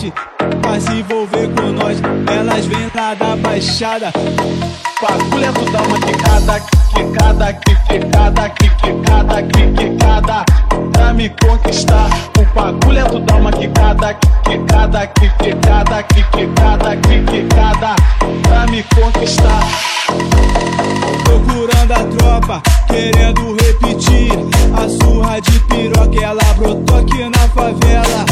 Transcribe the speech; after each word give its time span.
noite 0.00 0.12
pra 0.62 0.80
se 0.80 0.92
envolver 0.92 1.48
com 1.54 1.72
nós. 1.72 2.00
Elas 2.34 2.66
vêm 2.66 2.90
lá 2.94 3.14
da 3.14 3.36
baixada. 3.36 4.10
Bagulho 5.00 5.44
é 5.44 5.52
tu 5.52 5.70
dá 5.70 5.82
uma 5.82 6.00
quicada, 6.00 6.60
quicada, 6.94 7.52
quicada, 7.88 8.50
quicada, 8.50 9.42
quicada. 9.42 10.44
Pra 10.92 11.12
me 11.12 11.28
conquistar. 11.28 12.08
O 12.38 12.54
bagulho 12.54 12.98
é 12.98 13.04
tu 13.04 13.20
dá 13.20 13.36
uma 13.36 13.52
quicada, 13.52 14.14
quicada, 14.44 15.06
quicada, 15.06 16.02
quicada, 16.02 16.96
quicada. 16.96 17.96
Pra 18.42 18.66
me 18.68 18.82
conquistar 18.82 19.60
procurando 21.30 21.92
a 21.92 22.04
tropa, 22.16 22.62
querendo 22.88 23.54
repetir 23.54 24.32
a 24.76 24.88
surra 24.88 25.40
de 25.40 25.60
piroca. 25.60 26.20
Ela 26.20 26.54
brotou 26.54 26.98
aqui 26.98 27.24
na 27.24 27.48
favela, 27.48 28.24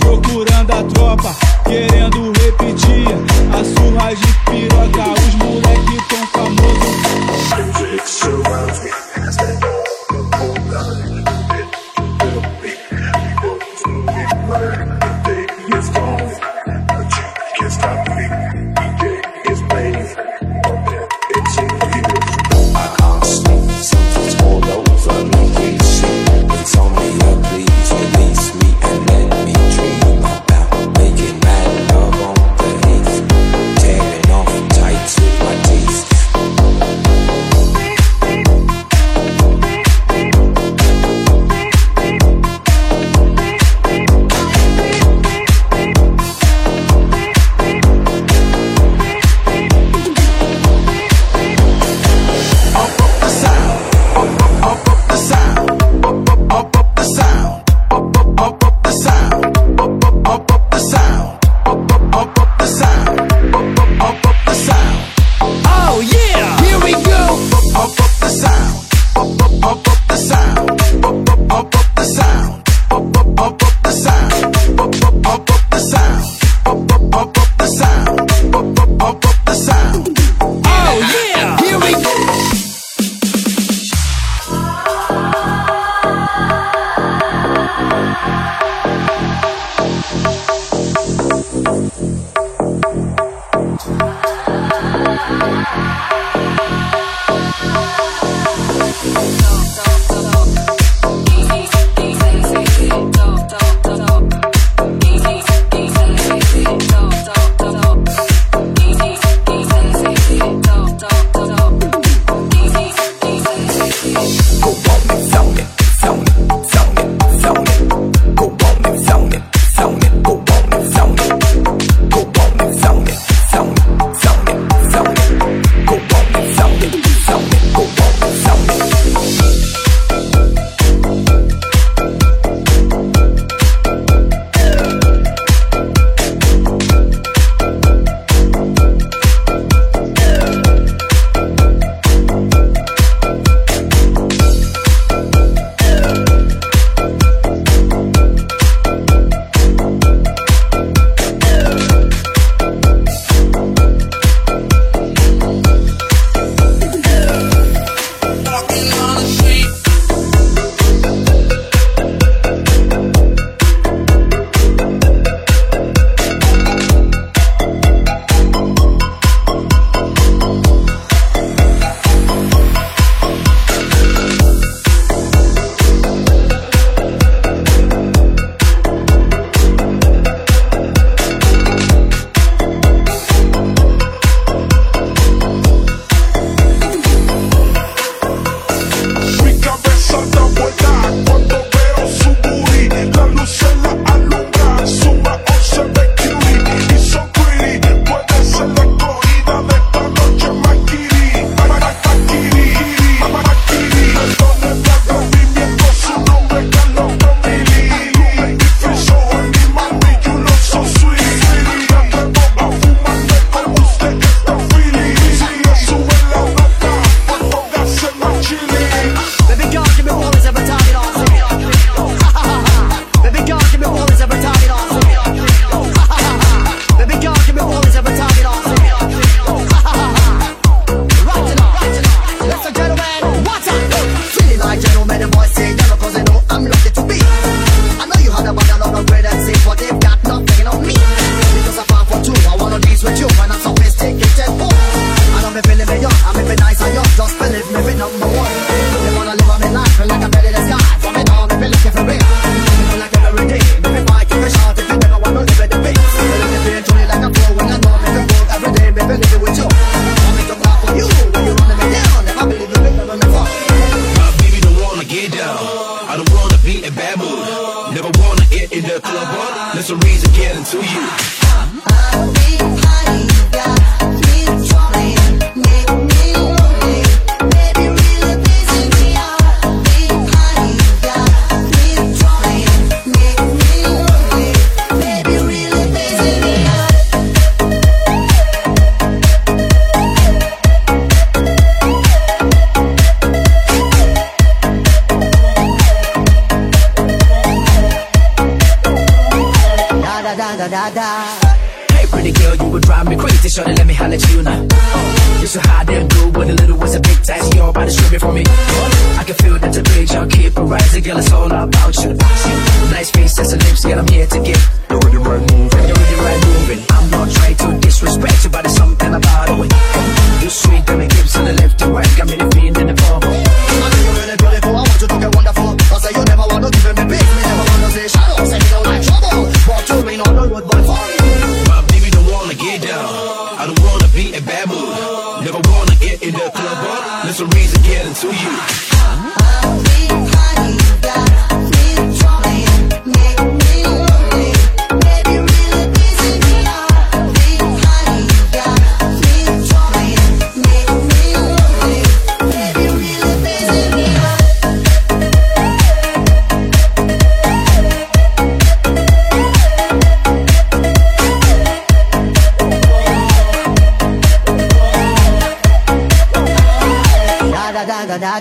procurando 0.00 0.70
a 0.72 0.82
tropa, 0.84 1.36
querendo 1.64 2.32
repetir 2.32 3.08
a 3.52 3.62
surra 3.62 4.14
de 4.14 4.26
piroca. 4.50 5.04
Os 5.12 5.34
moleque 5.34 5.96
tão 6.08 6.26
famoso. 6.28 6.96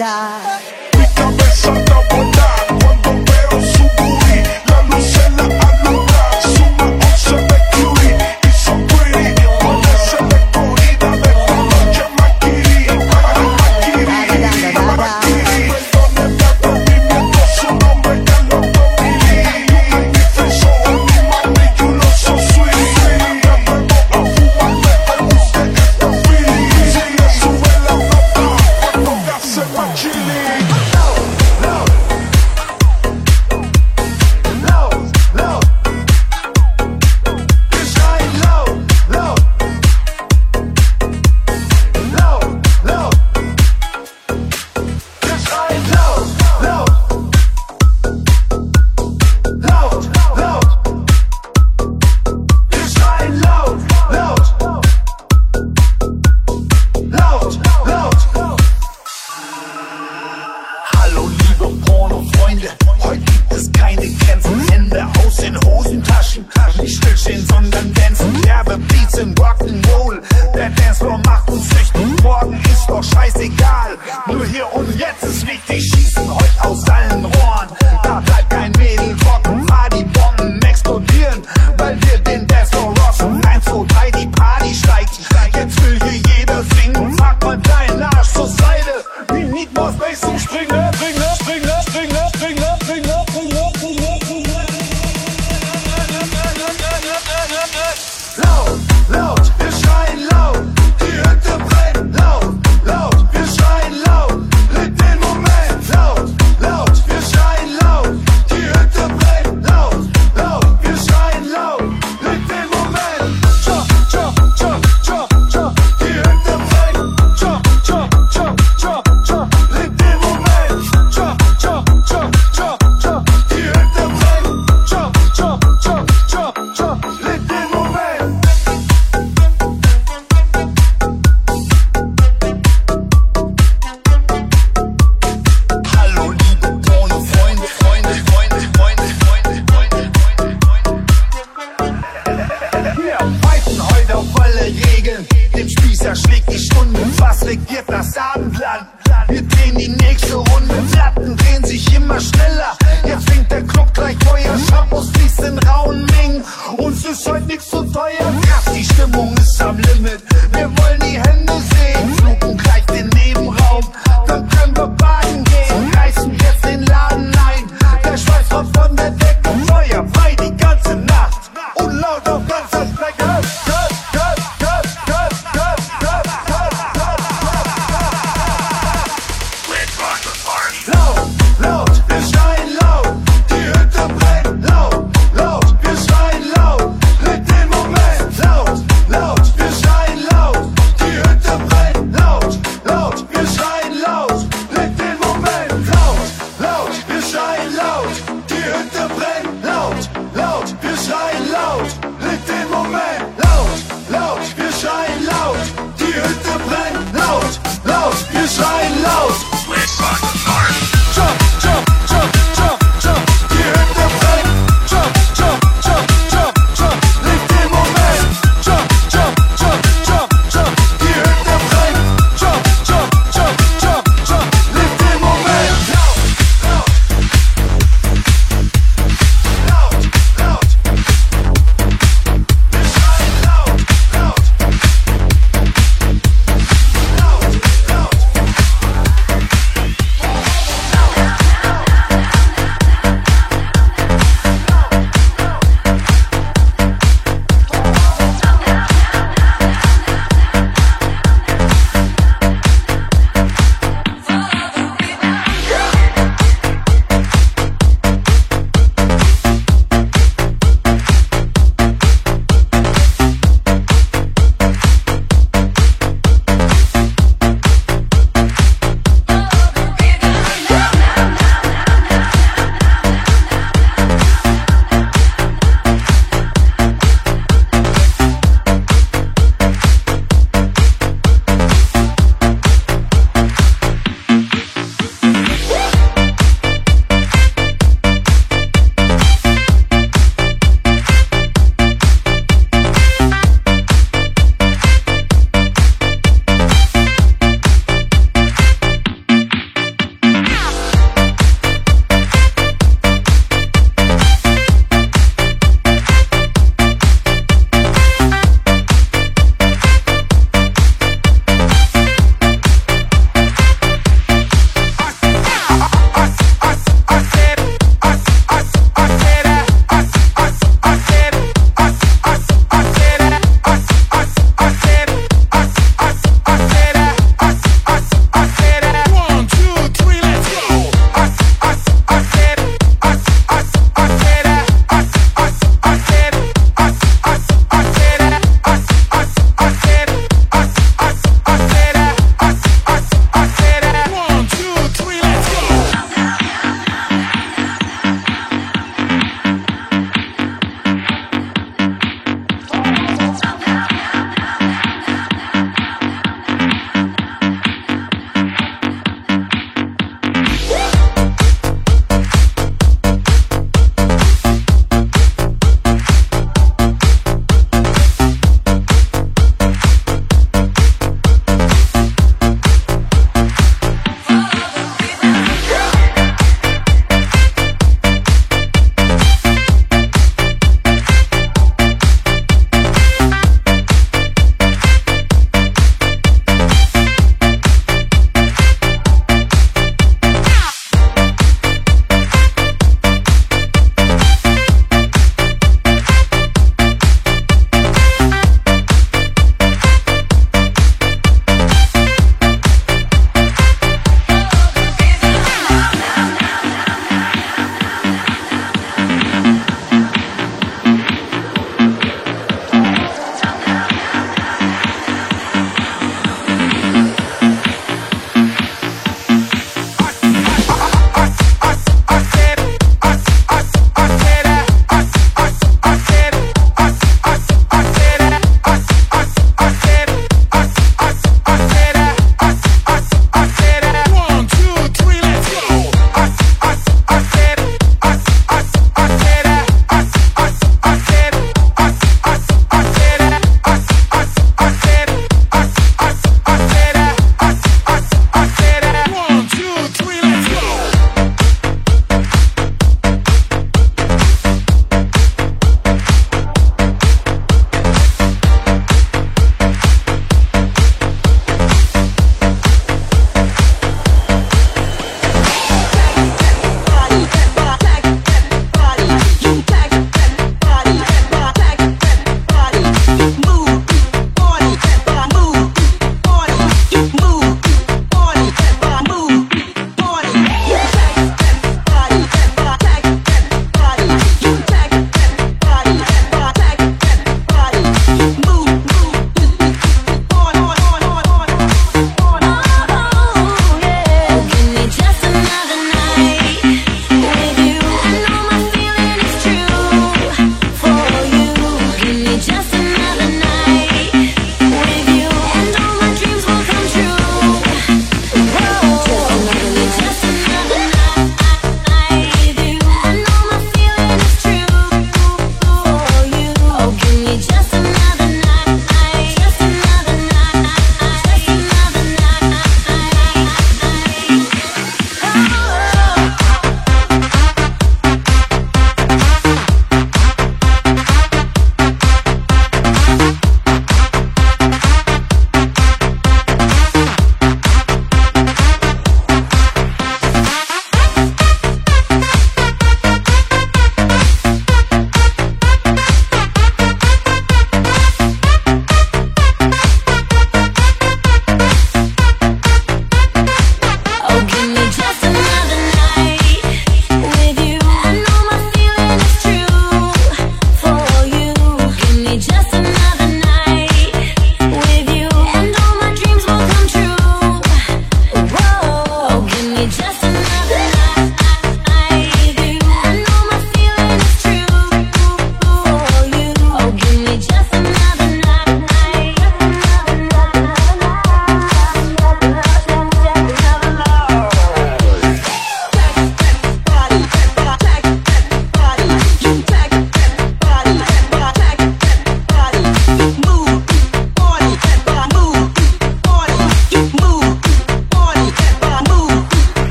nada. 0.00 0.39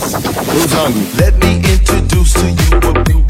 Who's 0.00 0.72
hungry? 0.72 1.06
Let 1.18 1.36
me 1.42 1.56
introduce 1.56 2.32
to 2.34 2.50
you 2.50 2.78
a 2.78 3.27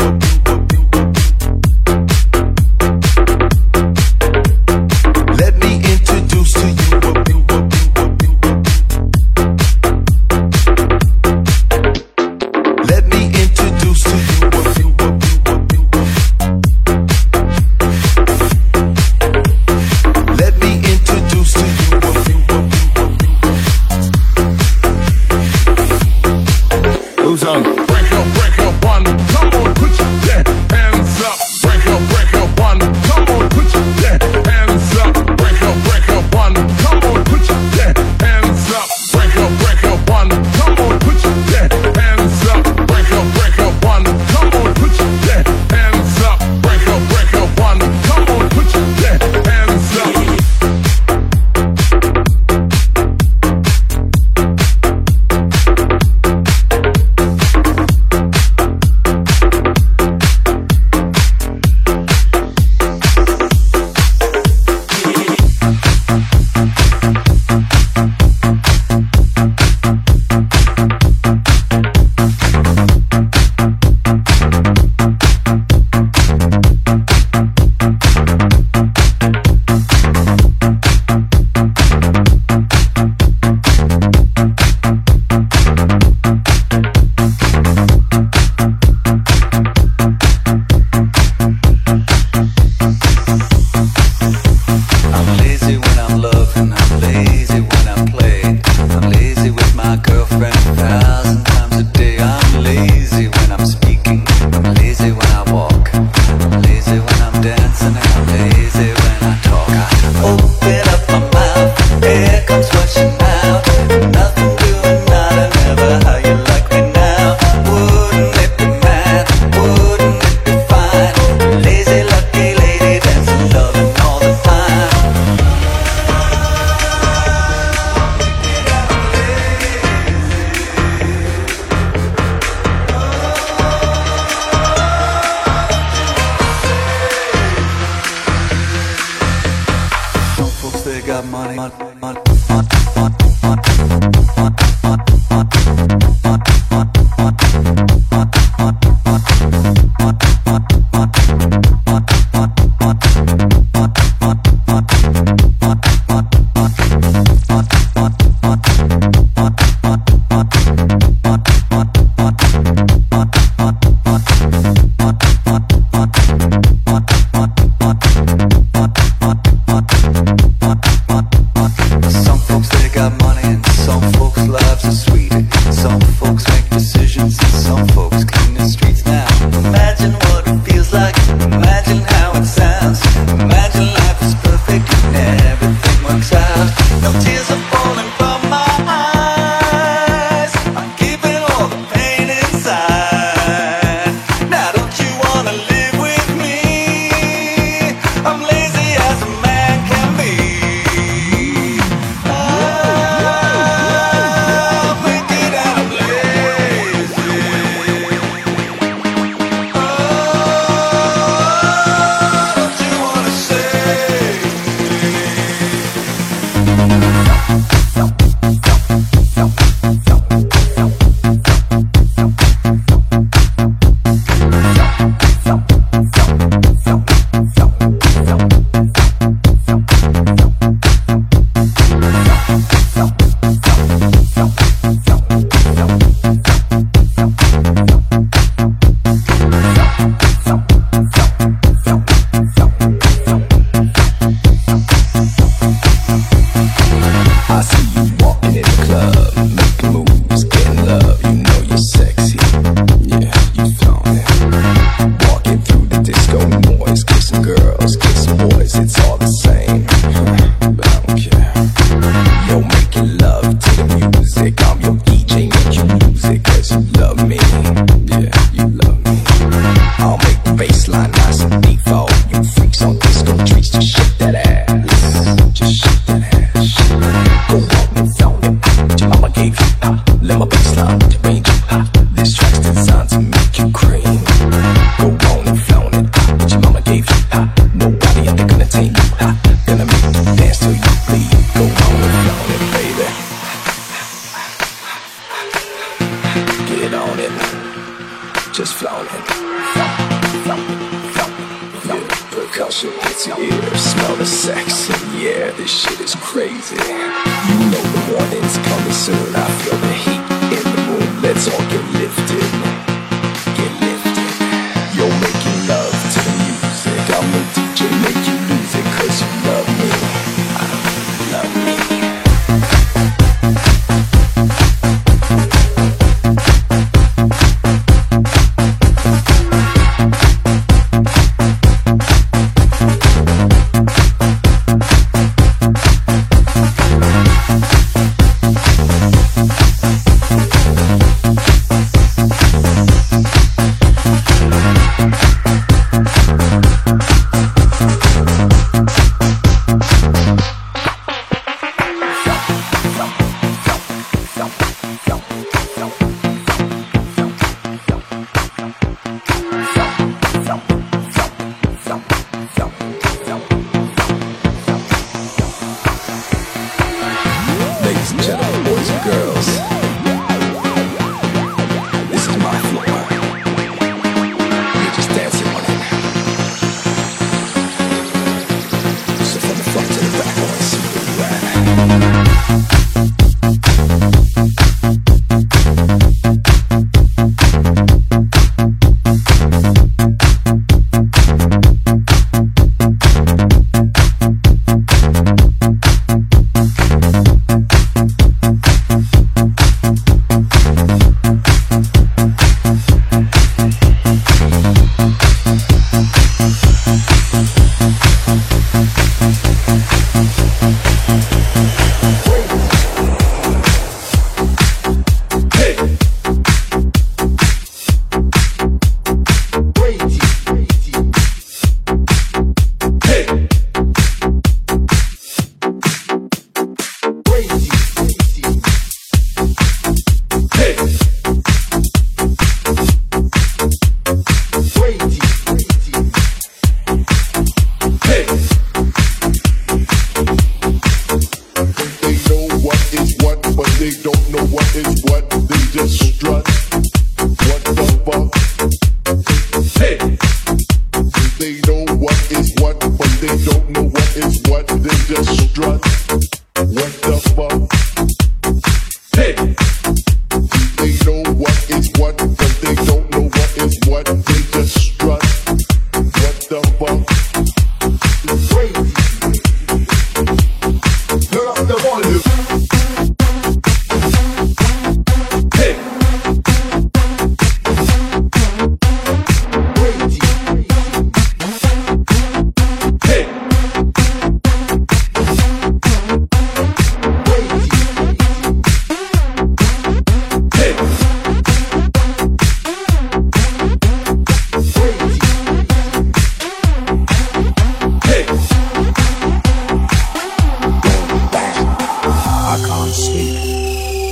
concussion 302.59 302.91
hits 302.91 303.25
your 303.25 303.39
ear. 303.39 303.77
Smell 303.77 304.17
the 304.17 304.27
sex 304.27 304.89
Yeah. 305.15 305.53
This 305.53 305.71
shit 305.71 306.01
is 306.01 306.15
crazy. 306.17 306.75
You 306.75 307.59
know 307.71 307.85
the 307.95 308.13
warning's 308.13 308.59
coming 308.59 308.93
soon. 308.93 309.37
I 309.37 309.47
feel 309.63 309.79
the 309.79 309.93
heat 310.03 310.59
in 310.59 310.65
the 310.75 310.83
room. 310.91 311.23
Let's 311.23 311.47
all 311.47 311.71
get 311.71 311.85
lifted. 311.95 312.68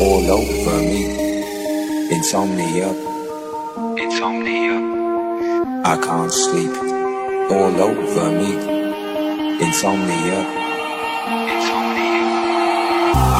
all 0.06 0.30
over 0.30 0.78
me. 0.90 1.02
Insomnia, 2.14 2.88
insomnia. 4.04 4.76
I 5.92 5.94
can't 6.06 6.32
sleep. 6.32 6.74
All 7.54 7.76
over 7.88 8.26
me. 8.40 8.52
Insomnia, 9.66 10.38
insomnia. 11.54 12.22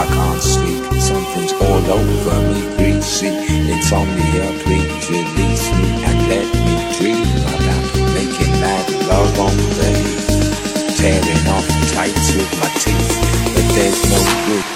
I 0.00 0.04
can't 0.16 0.42
sleep. 0.54 0.84
Something's 1.08 1.54
all 1.66 1.86
over 1.98 2.38
me. 2.50 2.60
Greasy 2.76 3.30
insomnia. 3.74 4.46
Please 4.64 5.04
release 5.16 5.66
me 5.78 5.88
and 6.08 6.18
let 6.32 6.48
me 6.66 6.74
dream 6.98 7.28
about 7.54 7.86
making 8.18 8.54
that 8.64 8.86
love 9.10 9.34
on 9.46 9.56
the 9.78 9.90
tearing 10.98 11.46
off 11.54 11.68
tights 11.94 12.28
with 12.36 12.52
my 12.60 12.70
teeth. 12.82 13.12
But 13.54 13.66
there's 13.74 14.02
no 14.10 14.20
good. 14.46 14.75